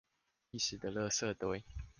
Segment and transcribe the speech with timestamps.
[0.51, 1.63] 歷史的垃圾堆